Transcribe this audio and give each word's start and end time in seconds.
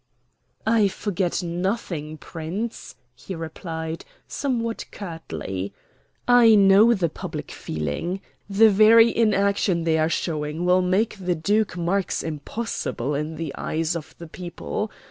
"I 0.65 0.87
forget 0.87 1.43
nothing, 1.43 2.17
Prince," 2.17 2.95
he 3.13 3.35
replied, 3.35 4.03
somewhat 4.27 4.85
curtly. 4.89 5.73
"I 6.27 6.55
know 6.55 6.95
the 6.95 7.07
public 7.07 7.51
feeling. 7.51 8.19
The 8.49 8.71
very 8.71 9.15
inaction 9.15 9.83
they 9.83 9.99
are 9.99 10.09
showing 10.09 10.65
will 10.65 10.81
make 10.81 11.17
the 11.19 11.35
Duke 11.35 11.77
Marx 11.77 12.23
impossible 12.23 13.13
in 13.13 13.35
the 13.35 13.53
eyes 13.55 13.95
of 13.95 14.15
the 14.17 14.25
people. 14.27 14.89